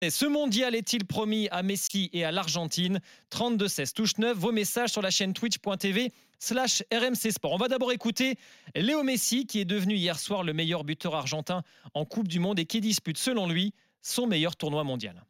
[0.00, 3.00] Et ce mondial est-il promis à Messi et à l'Argentine?
[3.32, 7.52] 32-16, touche 9, vos messages sur la chaîne twitch.tv slash RMC Sport.
[7.52, 8.36] On va d'abord écouter
[8.76, 11.64] Léo Messi qui est devenu hier soir le meilleur buteur argentin
[11.94, 15.24] en Coupe du Monde et qui dispute selon lui son meilleur tournoi mondial.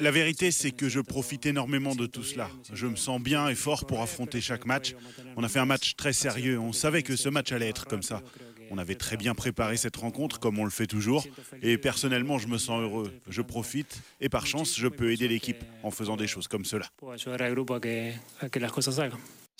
[0.00, 2.50] La vérité, c'est que je profite énormément de tout cela.
[2.72, 4.96] Je me sens bien et fort pour affronter chaque match.
[5.36, 6.58] On a fait un match très sérieux.
[6.58, 8.22] On savait que ce match allait être comme ça.
[8.70, 11.24] On avait très bien préparé cette rencontre, comme on le fait toujours.
[11.62, 13.12] Et personnellement, je me sens heureux.
[13.28, 16.86] Je profite et par chance, je peux aider l'équipe en faisant des choses comme cela.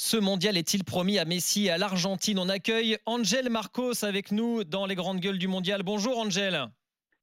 [0.00, 2.38] Ce mondial est-il promis à Messi et à l'Argentine?
[2.38, 5.82] On accueille Angel Marcos avec nous dans les grandes gueules du mondial.
[5.82, 6.68] Bonjour Angel.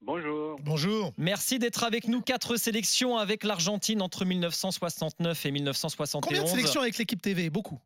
[0.01, 0.59] Bonjour.
[0.61, 1.13] Bonjour.
[1.17, 2.21] Merci d'être avec nous.
[2.21, 6.21] Quatre sélections avec l'Argentine entre 1969 et 1971.
[6.21, 7.79] Combien de sélections avec l'équipe TV Beaucoup.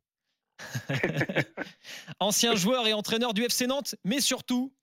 [2.19, 4.73] Ancien joueur et entraîneur du FC Nantes, mais surtout,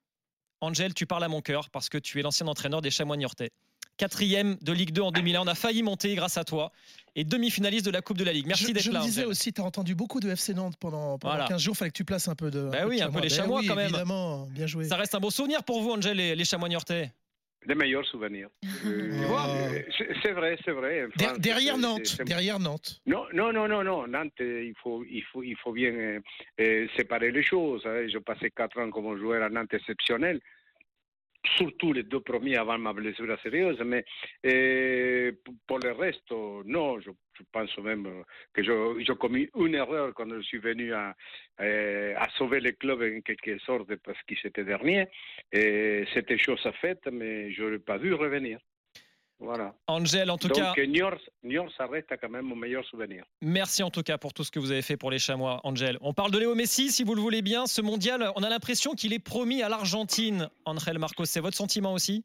[0.60, 3.50] Angel, tu parles à mon cœur parce que tu es l'ancien entraîneur des Chamois Niortais.
[3.96, 5.40] Quatrième de Ligue 2 en 2001.
[5.40, 6.70] On a failli monter grâce à toi.
[7.14, 8.46] Et demi-finaliste de la Coupe de la Ligue.
[8.46, 9.00] Merci d'être là.
[9.00, 11.74] Je disais aussi, tu as entendu beaucoup de FC Nantes pendant, pendant 15 jours.
[11.74, 12.68] Il fallait que tu places un peu de.
[12.70, 13.86] Bah oui, un peu les ben Chamois quand même.
[13.86, 14.86] Évidemment, bien joué.
[14.86, 17.11] Ça reste un beau souvenir pour vous, Angel, les, les Chamois Niortais
[17.67, 18.48] les meilleurs souvenirs.
[18.86, 19.83] Euh,
[20.22, 21.06] c'est vrai, c'est vrai.
[21.39, 23.00] derrière Nantes, derrière Nantes.
[23.06, 24.06] Non, non, non, non, non.
[24.06, 26.20] Nantes, il faut, il faut, il faut bien euh,
[26.61, 27.83] euh, séparer les choses.
[27.86, 28.06] Hein.
[28.06, 30.41] J'ai passé quatre ans comme joueur à Nantes exceptionnel
[31.56, 34.05] surtout les deux premiers avant ma blessure sérieuse, mais
[35.66, 37.11] pour le reste, non, je,
[37.52, 41.14] pense même que j'ai commis une erreur quand je suis venu à,
[41.58, 45.06] à sauver le club en quelque sorte parce qu'il était dernier.
[45.52, 48.58] C'était chose à faite, mais je n'aurais pas dû revenir.
[49.39, 49.75] Voilà.
[49.87, 50.87] Angel, en tout Donc, cas.
[50.87, 53.25] Niort, Niort, ça reste quand même mon meilleur souvenir.
[53.42, 55.98] Merci en tout cas pour tout ce que vous avez fait pour les Chamois, Angel.
[56.01, 57.67] On parle de Léo Messi, si vous le voulez bien.
[57.67, 60.48] Ce mondial, on a l'impression qu'il est promis à l'Argentine.
[60.64, 62.25] Angel Marcos, c'est votre sentiment aussi?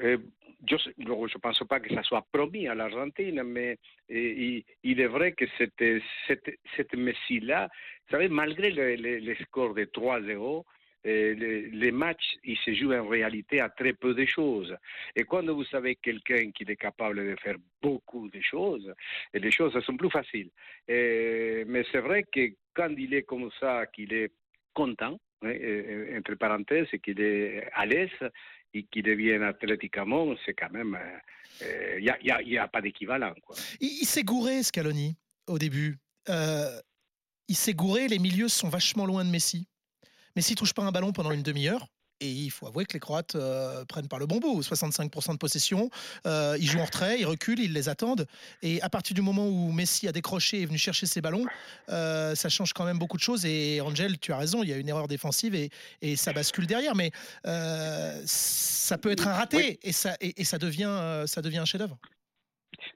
[0.00, 0.18] Euh,
[0.68, 3.78] je ne pense pas que ça soit promis à l'Argentine, mais
[4.10, 7.68] il, est vrai que cette, Messi-là,
[8.08, 10.64] vous savez, malgré le, le score de 3-0,
[11.06, 14.74] les, matchs, ils se jouent en réalité à très peu de choses.
[15.14, 18.92] Et quand vous savez quelqu'un qui est capable de faire beaucoup de choses,
[19.32, 20.50] les choses sont plus faciles.
[20.88, 24.32] mais c'est vrai que quand il est comme ça, qu'il est
[24.74, 25.52] content, hein,
[26.18, 28.10] entre parenthèses, qu'il est à l'aise
[28.74, 30.98] et qu'il devient athlétiquement, c'est quand même.
[31.60, 32.14] Il
[32.44, 33.34] n'y a, pas d'équivalent.
[33.80, 35.16] Il, s'est gouré, Scaloni,
[35.46, 35.98] au début.
[36.28, 36.80] Euh,
[37.48, 39.68] il s'est gouré, les milieux sont vachement loin de Messi.
[40.36, 41.88] Mais s'il touche pas un ballon pendant une demi-heure,
[42.20, 44.60] et il faut avouer que les Croates euh, prennent par le bon bout.
[44.62, 45.90] 65% de possession.
[46.26, 48.26] Euh, ils jouent en retrait, ils reculent, ils les attendent.
[48.62, 51.44] Et à partir du moment où Messi a décroché et est venu chercher ses ballons,
[51.90, 53.44] euh, ça change quand même beaucoup de choses.
[53.44, 55.70] Et Angel, tu as raison, il y a une erreur défensive et,
[56.00, 56.94] et ça bascule derrière.
[56.94, 57.12] Mais
[58.24, 61.98] ça peut être un raté et, ça, et, ça, devient, ça devient un chef-d'œuvre.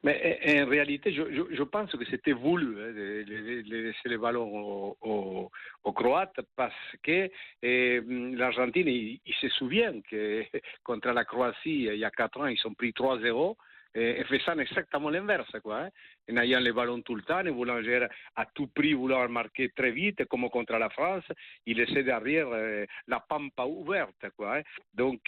[0.03, 3.25] Mais en réalité, je, pense que c'était voulu hein, de,
[3.69, 5.50] laisser le ballon aux,
[5.93, 7.28] Croates parce que
[7.62, 10.43] eh, l'Argentine, il, se souvient que
[10.84, 13.56] contre la Croatie, il y a 4 ans, ils ont pris 3-0
[13.94, 15.83] et, faisant exactement l'inverse, quoi.
[15.83, 15.88] Hein,
[16.31, 19.71] en ayant le ballon tout le temps, en voulant gérer à tout prix, vouloir marquer
[19.71, 21.25] très vite, comme contre la France,
[21.67, 24.59] il laissait derrière euh, la pampa ouverte, quoi.
[24.59, 24.62] Hein.
[24.94, 25.21] Donc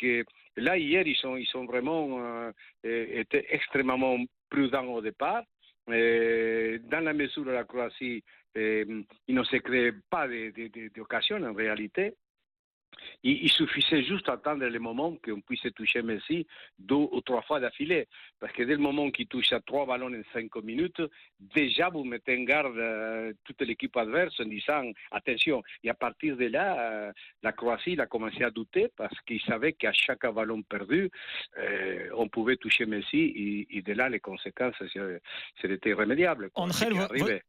[0.56, 2.20] là, hier, ils sont, vraiment
[2.84, 4.18] euh, extrêmement
[4.52, 5.42] prudent au départ.
[5.88, 8.22] dans la mesure où la Croatie,
[8.54, 10.28] il ne se crée pas
[10.94, 12.14] d'occasion en réalité,
[13.22, 16.46] il, suffisait juste d'attendre le moment qu'on puisse toucher Messi
[16.78, 18.08] deux ou trois fois d'affilée.
[18.40, 21.00] Parce que dès le moment qu'il touche à trois ballons en cinq minutes,
[21.38, 25.62] déjà vous mettez en garde euh, toute l'équipe adverse en disant attention.
[25.84, 29.72] Et à partir de là, euh, la Croatie a commencé à douter parce qu'il savait
[29.72, 31.10] qu'à chaque ballon perdu,
[31.58, 34.74] euh, on pouvait toucher Messi et, de là, les conséquences,
[35.60, 36.50] c'était irrémédiable.
[36.54, 36.86] André,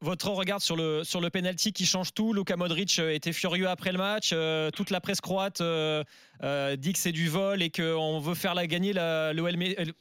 [0.01, 2.33] votre regard sur le, sur le penalty qui change tout.
[2.33, 4.33] Luka Modric était furieux après le match.
[4.75, 5.21] toute la presse
[5.61, 6.03] euh,
[6.43, 9.33] euh, dit que c'est du vol et qu'on veut faire la gagner la,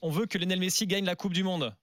[0.01, 1.75] on veut que Lionel Messi gagne la Coupe du Monde.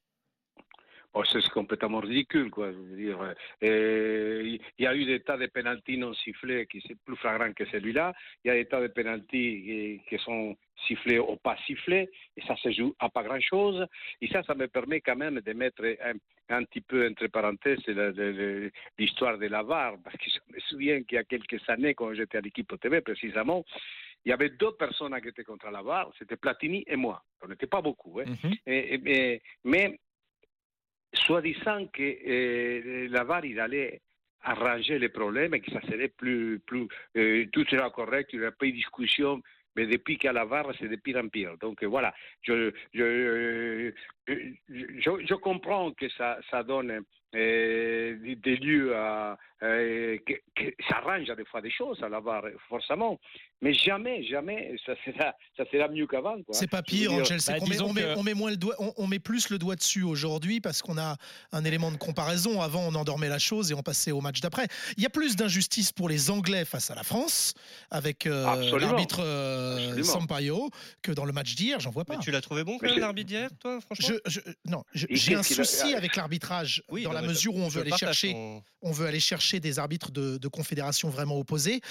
[1.14, 2.72] Oh, c'est complètement ridicule, quoi.
[2.72, 3.18] dire.
[3.62, 7.66] il y a eu des tas de pénalties non sifflés qui sont plus flagrants que
[7.66, 8.14] celui-là.
[8.44, 12.56] Il y a des tas de pénalties qui, sont sifflés ou pas sifflés, et ça
[12.58, 13.88] se joue à pas grand-chose.
[14.22, 15.84] Et ça, ça me permet quand même de mettre
[16.50, 17.80] un, petit peu entre parenthèses
[18.98, 22.14] l'histoire de la VAR, parce que je me souviens qu'il y a quelques années, quand
[22.14, 23.66] j'étais à l'équipe TV précisément,
[24.26, 27.24] il y avait deux personnes qui étaient contre la VAR, c'était Platini et moi.
[27.42, 28.20] On n'était pas beaucoup.
[28.20, 28.26] Hein.
[28.26, 29.42] Mm-hmm.
[29.64, 30.00] mais
[31.14, 34.02] soi-disant que euh, la VAR il allait
[34.42, 38.46] arranger les problèmes et que ça serait plus, plus euh, tout sera correct, il n'y
[38.46, 39.42] aurait pas de discussion.
[39.76, 41.58] mais depuis qu'à la VAR, c'est de pire en pire.
[41.58, 43.92] Donc voilà, je, je,
[44.70, 47.04] je, je comprends que ça, ça donne
[47.36, 52.22] euh, des lieux à, euh, que, que, ça arrange des fois des choses à la
[52.22, 53.20] barre, forcément.
[53.62, 56.38] Mais jamais, jamais, ça sera, ça sera mieux qu'avant.
[56.52, 57.40] C'est pas pire, Angel.
[57.46, 59.58] Bah, on, met, on, met, on, met, moins le doigt, on, on, met plus le
[59.58, 61.18] doigt dessus aujourd'hui parce qu'on a
[61.52, 62.62] un élément de comparaison.
[62.62, 64.68] Avant, on endormait la chose et on passait au match d'après.
[64.96, 67.54] Il y a plus d'injustice pour les Anglais face à la France
[67.92, 70.70] avec euh, l'arbitre euh, Sampaio
[71.02, 71.82] que dans le match d'hier.
[71.82, 72.16] J'en vois pas.
[72.16, 74.08] Mais tu l'as trouvé bon, l'arbitre d'hier, toi, franchement?
[74.08, 75.98] Je, je, Non, j'ai un souci a...
[75.98, 78.64] avec l'arbitrage oui, dans la mesure où on veut aller chercher, ton...
[78.82, 81.82] on veut aller chercher des arbitres de, de confédérations vraiment opposées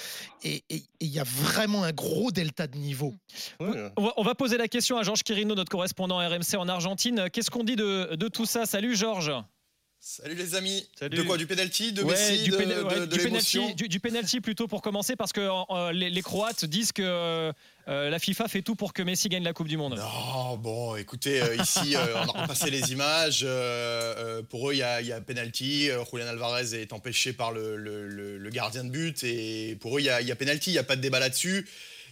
[0.43, 3.15] et il y a vraiment un gros delta de niveau.
[3.61, 3.91] Ouais.
[3.97, 7.29] On, va, on, va, poser la question à Georges Quirino, notre correspondant RMC en Argentine.
[7.33, 8.67] Qu'est-ce qu'on dit de, de tout ça?
[8.67, 9.33] Salut Georges.
[10.00, 10.87] Salut les amis.
[10.97, 11.17] Salut.
[11.17, 13.99] De quoi Du penalty, de ouais, Messi, du, de, ouais, de, du, penalty, du, du,
[13.99, 17.53] penalty plutôt pour commencer parce que euh, les, les, Croates disent que euh,
[17.87, 19.97] la FIFA fait tout pour que Messi gagne la Coupe du Monde.
[19.97, 23.45] Non, bon, écoutez, euh, ici on a repassé les images.
[24.49, 25.89] pour eux, il y a, y a penalty.
[26.11, 30.05] Julian Alvarez est empêché par le, le, le, gardien de but et pour eux, il
[30.05, 30.71] y a, y a penalty.
[30.71, 31.67] Il n'y a pas de débat là-dessus.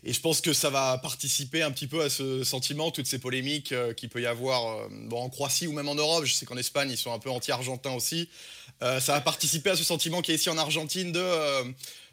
[0.09, 3.19] Et je pense que ça va participer un petit peu à ce sentiment, toutes ces
[3.19, 6.25] polémiques euh, qu'il peut y avoir euh, bon, en Croatie ou même en Europe.
[6.25, 8.29] Je sais qu'en Espagne, ils sont un peu anti-argentins aussi.
[8.83, 11.25] Euh, ça va participer à ce sentiment qui est ici en Argentine de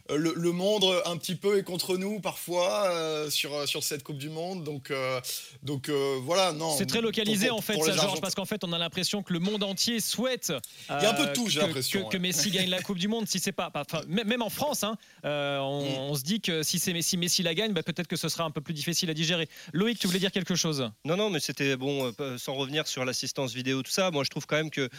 [0.09, 4.17] le, le, monde un petit peu est contre nous parfois euh, sur, sur cette Coupe
[4.17, 4.63] du Monde.
[4.63, 5.21] Donc, euh,
[5.63, 6.75] donc voilà, non.
[6.77, 9.23] C'est très localisé pour, pour, en fait, ça, Georges, parce qu'en fait, on a l'impression
[9.23, 10.51] que le monde entier souhaite.
[10.89, 12.09] Il y a un peu de tout, j'ai l'impression.
[12.09, 13.71] Que, Messi gagne la Coupe du Monde, si c'est pas.
[13.73, 16.11] Enfin, même en France, hein, on, mm.
[16.11, 18.43] on, se dit que si, c'est Messi, Messi la gagne, bah, peut-être que ce sera
[18.43, 19.47] un peu plus difficile à digérer.
[19.71, 20.89] Loïc, tu voulais dire quelque chose?
[21.05, 24.11] Non, non, mais c'était bon, sans revenir sur l'assistance vidéo, tout ça.
[24.11, 24.89] Moi, je trouve quand même que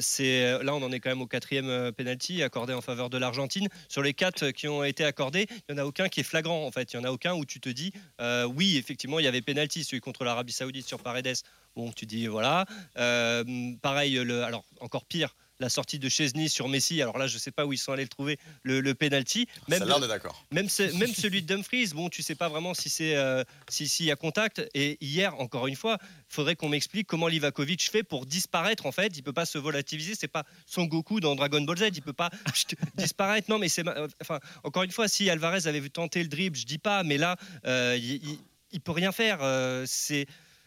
[0.00, 0.62] c'est.
[0.62, 3.68] Là, on en est quand même au quatrième penalty accordé en faveur de l'Argentine.
[3.88, 6.66] Sur les quatre qui ont été accordés, il n'y en a aucun qui est flagrant
[6.66, 6.92] en fait.
[6.92, 9.42] Il n'y en a aucun où tu te dis euh, oui, effectivement, il y avait
[9.42, 11.36] pénalty, celui contre l'Arabie Saoudite sur Paredes.
[11.76, 12.64] Bon, tu dis voilà.
[12.96, 17.00] Euh, pareil, le, alors encore pire, la sortie de Chesney sur Messi.
[17.00, 19.46] Alors là, je ne sais pas où ils sont allés le trouver, le, le penalty.
[19.68, 20.44] Même, Ça, d'accord.
[20.52, 20.68] Même,
[20.98, 24.10] même celui de Dumfries, bon, tu sais pas vraiment si c'est euh, s'il si y
[24.10, 24.62] a contact.
[24.74, 25.98] Et hier, encore une fois,
[26.28, 28.86] faudrait qu'on m'explique comment Livakovic fait pour disparaître.
[28.86, 30.14] En fait, il peut pas se volatiliser.
[30.14, 31.90] C'est pas Son Goku dans Dragon Ball Z.
[31.94, 32.30] Il peut pas
[32.96, 33.50] disparaître.
[33.50, 33.84] Non, mais c'est
[34.20, 37.18] enfin encore une fois, si Alvarez avait vu tenter le dribble, je dis pas, mais
[37.18, 37.36] là,
[37.66, 38.38] euh, il, il,
[38.72, 39.38] il, peut rien faire.
[39.42, 40.26] Euh, c'est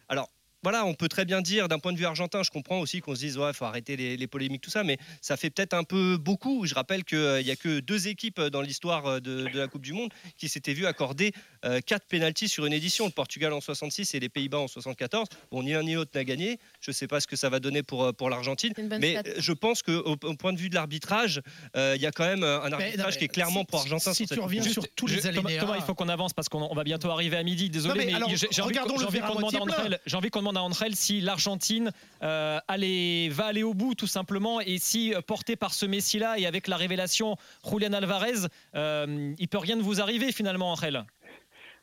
[0.09, 0.29] alors
[0.63, 3.15] voilà, on peut très bien dire d'un point de vue argentin, je comprends aussi qu'on
[3.15, 5.83] se dise ouais, faut arrêter les, les, polémiques tout ça, mais ça fait peut-être un
[5.83, 6.65] peu beaucoup.
[6.65, 9.67] Je rappelle qu'il euh, n'y a que deux équipes dans l'histoire euh, de, de, la
[9.67, 11.31] Coupe du Monde qui s'étaient vues accorder
[11.65, 13.05] euh, quatre pénalties sur une édition.
[13.05, 15.27] Le Portugal en 66 et les Pays-Bas en 74.
[15.51, 16.59] Bon, ni l'un ni l'autre n'a gagné.
[16.81, 19.29] Je ne sais pas ce que ça va donner pour pour l'Argentine, mais stat.
[19.37, 21.41] je pense qu'au au point de vue de l'arbitrage,
[21.75, 23.79] il euh, y a quand même un arbitrage mais, non, qui est clairement si, pour
[23.81, 24.13] Argentin.
[24.13, 26.73] Si, si tu reviens sur tous les alinéas, Thomas, il faut qu'on avance parce qu'on
[26.73, 27.69] va bientôt arriver à midi.
[27.69, 31.91] Désolé, non, mais, mais j'ai envie, envie qu'on demande à Andrel si l'Argentine
[32.23, 36.45] euh, va aller au bout tout simplement et si euh, porté par ce Messi-là et
[36.45, 37.35] avec la révélation
[37.69, 41.05] Julian Alvarez, euh, il peut rien de vous arriver finalement, Angel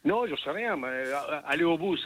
[0.04, 1.96] non, je sais rien, mais euh, aller au bout,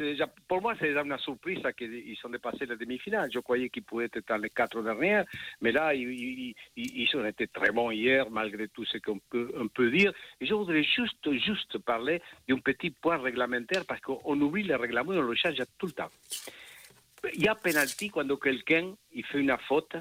[0.46, 3.28] pour moi, c'est une surprise qu'ils sont dépassés la demi-finale.
[3.32, 5.24] Je croyais qu'ils pouvaient être dans les quatre dernières,
[5.60, 6.54] mais là, ils,
[7.14, 10.12] ont été très bons hier, malgré tout ce qu'on peut, dire.
[10.40, 15.12] Et je voudrais juste, juste parler d'un petit point réglementaire, parce qu'on oublie le règlement
[15.12, 16.10] on le change tout le temps.
[17.34, 19.96] Il y a penalty quand quelqu'un il fait une faute,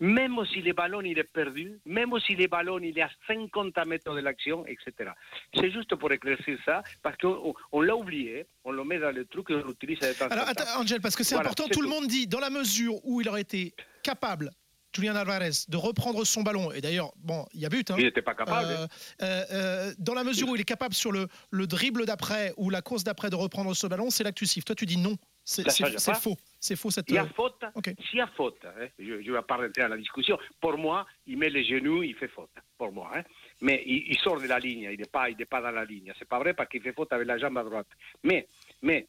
[0.00, 3.76] même si le ballon il est perdu, même si le ballon il est à 50
[3.86, 5.10] mètres de l'action, etc.
[5.54, 9.24] C'est juste pour éclaircir ça, parce qu'on on, l'a oublié, on le met dans le
[9.26, 11.82] truc et on l'utilise temps Alors, attends, Angel, parce que c'est voilà, important, tout, tout
[11.82, 14.50] le monde dit, dans la mesure où il aurait été capable
[14.94, 17.90] Julian Alvarez de reprendre son ballon, et d'ailleurs, bon, il y a but.
[17.90, 18.68] Hein, il n'était pas capable.
[18.68, 18.86] Euh,
[19.22, 22.70] euh, euh, dans la mesure où il est capable sur le, le dribble d'après ou
[22.70, 24.64] la course d'après de reprendre ce ballon, c'est siffles.
[24.64, 25.16] Toi, tu dis non.
[25.44, 26.36] C'est faux.
[26.58, 27.08] C'est faux cette.
[27.08, 27.64] Il y a faute.
[27.74, 27.94] Okay.
[28.08, 30.38] S'il y a faute, hein, je ne vais pas rentrer à la discussion.
[30.60, 32.50] Pour moi, il met les genoux, il fait faute.
[32.76, 33.10] Pour moi.
[33.14, 33.22] Hein.
[33.60, 34.88] Mais il, il, sort de la ligne.
[34.92, 36.12] Il n'est pas, il pas dans la ligne.
[36.18, 37.88] C'est pas vrai parce qu'il fait faute avec la jambe à droite.
[38.22, 38.46] Mais,
[38.82, 39.06] mais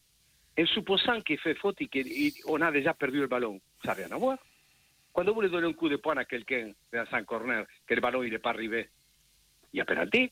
[0.59, 1.87] en supposant qu'il fait faute et
[2.43, 4.37] qu'on a déjà perdu le ballon, ça n'a rien à voir.
[5.13, 8.01] Quand vous voulez donner un coup de poing à quelqu'un dans un corner, que le
[8.01, 8.89] ballon n'est pas arrivé,
[9.73, 10.31] il y a pénalité.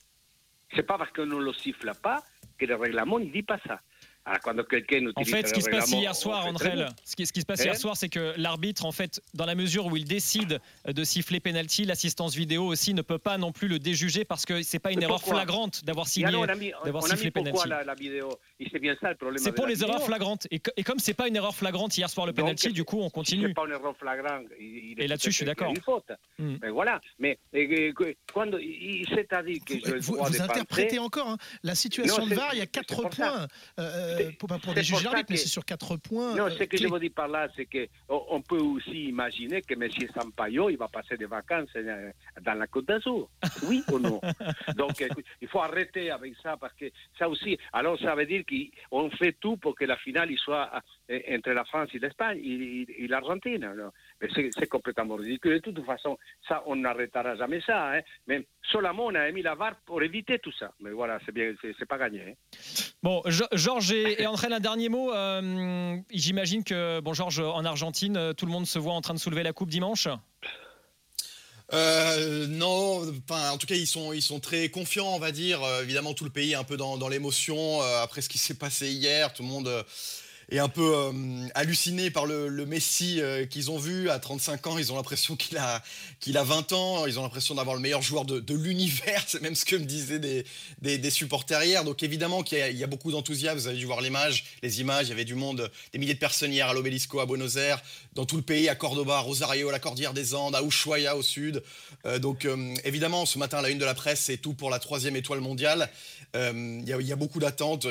[0.73, 2.23] C'est pas parce qu'on ne le siffle pas
[2.57, 3.81] que le règlement ne dit pas ça.
[4.25, 6.73] En fait, ce qui se passe hier soir, André,
[7.03, 9.55] ce qui, ce qui se passe hier soir, c'est que l'arbitre, en fait, dans la
[9.55, 13.67] mesure où il décide de siffler penalty, l'assistance vidéo aussi ne peut pas non plus
[13.67, 16.31] le déjuger parce que c'est pas une erreur flagrante d'avoir signé,
[16.85, 17.69] d'avoir sifflé penalty.
[19.37, 20.47] C'est pour les erreurs flagrantes.
[20.51, 23.09] Et, et comme c'est pas une erreur flagrante hier soir le penalty, du coup, on
[23.09, 23.47] continue.
[23.47, 24.45] C'est pas une erreur flagrante.
[24.59, 25.73] Il et là-dessus, je suis d'accord.
[26.37, 26.55] Mm.
[26.61, 26.99] Mais voilà.
[27.19, 27.39] Mais
[28.33, 28.45] quand
[29.65, 31.37] que je vous, vous interprétez encore hein.
[31.63, 32.53] la situation de VAR.
[32.53, 33.47] Il y a 4 points.
[33.79, 36.35] Euh, euh, pour, pour des juges mais c'est sur quatre points.
[36.35, 39.73] Non, euh, ce que je veux dire par là, c'est qu'on peut aussi imaginer que
[39.73, 39.89] M.
[40.13, 42.11] Sampaio, il va passer des vacances euh,
[42.41, 43.29] dans la Côte d'Azur.
[43.63, 44.21] Oui ou non?
[44.75, 45.03] Donc,
[45.41, 46.85] il faut arrêter avec ça, parce que
[47.17, 48.43] ça aussi, alors ça veut dire
[48.91, 50.69] qu'on fait tout pour que la finale il soit
[51.09, 53.67] entre la France et l'Espagne et, l'Argentine.
[54.35, 55.53] C'est complètement ridicule.
[55.53, 57.93] De toute façon, ça, on n'arrêtera jamais ça.
[57.93, 58.01] Hein.
[58.27, 60.71] Mais Solomon a mis la VAR pour éviter tout ça.
[60.81, 62.21] Mais voilà, c'est bien, c'est pas gagné.
[62.21, 62.57] Hein.
[63.01, 63.21] Bon,
[63.53, 65.13] Georges et, et un dernier mot.
[65.13, 69.13] Euh, j'imagine que, bon, Georges, en Argentine, euh, tout le monde se voit en train
[69.13, 70.07] de soulever la coupe dimanche?
[71.71, 75.61] Euh, non, en tout cas, ils sont, ils sont très confiants, on va dire.
[75.83, 78.91] évidemment, tout le pays est un peu dans, dans l'émotion après ce qui s'est passé
[78.91, 79.31] hier.
[79.33, 79.85] Tout le monde
[80.51, 81.11] est un peu euh,
[81.53, 84.09] halluciné par le, Messi euh, qu'ils ont vu.
[84.09, 85.83] À 35 ans, ils ont l'impression qu'il a,
[86.19, 87.05] qu'il a 20 ans.
[87.05, 89.23] Ils ont l'impression d'avoir le meilleur joueur de, l'univers.
[89.27, 90.45] C'est même ce que me disaient des,
[90.81, 91.83] des, supporters hier.
[91.83, 93.59] Donc évidemment qu'il y, a beaucoup d'enthousiasme.
[93.59, 94.43] Vous avez dû voir les images.
[94.63, 97.81] Il y avait du monde, des milliers de personnes hier à l'Obelisco, à Buenos Aires,
[98.13, 101.15] dans tout le pays, à Cordoba, à Rosario, à la Cordillère des Andes, à Ushuaia
[101.15, 101.61] au sud.
[102.05, 102.47] Euh, donc
[102.83, 105.89] évidemment, ce matin, la une de la presse, c'est tout pour la troisième étoile mondiale.
[106.33, 107.87] Il y, y, a beaucoup d'attentes.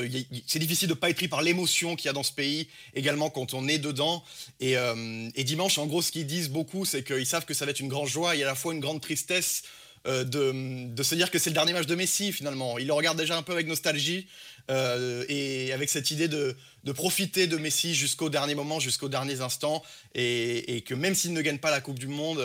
[0.46, 2.47] C'est difficile de ne pas être pris par l'émotion qu'il y a dans ce pays
[2.94, 4.22] également quand on est dedans.
[4.62, 7.70] Euh, et, dimanche, en gros, ce qu'ils disent beaucoup, c'est qu'ils savent que ça va
[7.70, 9.62] être une grande joie et à la fois une grande tristesse
[10.06, 12.78] euh, de, se dire que c'est le dernier match de Messi finalement.
[12.78, 14.26] Ils le regardent déjà un peu avec nostalgie
[14.70, 16.56] euh, et avec cette idée de,
[16.94, 19.82] profiter de Messi jusqu'au dernier moment, jusqu'aux derniers instants
[20.14, 22.42] et, et, que même s'il ne gagne pas la Coupe du Monde,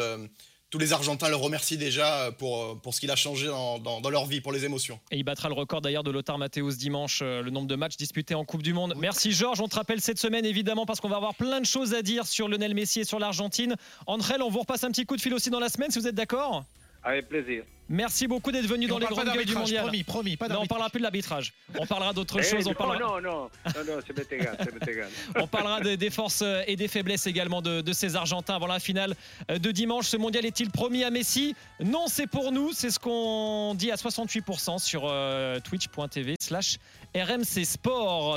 [0.74, 3.78] tous les Argentins le remercient déjà euh, pour, euh, pour ce qu'il a changé dans,
[3.78, 5.00] dans, leur vie, pour les émotions.
[5.12, 7.96] Et il battra le record d'ailleurs de Lothar Matthäus dimanche, euh, le nombre de matchs
[7.96, 8.96] disputés en Coupe du Monde.
[8.98, 11.94] Merci Georges, on te rappelle cette semaine évidemment parce qu'on va avoir plein de choses
[11.94, 13.76] à dire sur Lionel Messi et sur l'Argentine.
[14.08, 16.08] André, on vous repasse un petit coup de fil aussi dans la semaine si vous
[16.08, 16.66] êtes d'accord?
[17.04, 17.66] Avec plaisir.
[17.90, 19.84] Merci beaucoup d'être venu dans les grandes gueules du mondial.
[19.84, 21.54] Promis, promis, pas non, on parlera plus de l'arbitrage.
[21.78, 22.68] On parlera d'autre eh, chose.
[22.68, 23.00] On parlera...
[23.00, 25.10] Non, non, non, non c'est égal, égal.
[25.36, 29.16] on parlera des, forces et des faiblesses également de, ces Argentins avant la finale
[29.50, 30.08] de dimanche.
[30.08, 31.56] Ce mondial est-il promis à Messi?
[31.84, 32.72] Non, c'est pour nous.
[32.74, 36.78] C'est ce qu'on dit à 68% sur euh, twitch.tv slash
[37.16, 38.28] RMC Sport.